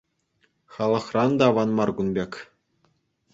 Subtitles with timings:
[0.73, 2.31] Халӑхран та аван мар кун пек.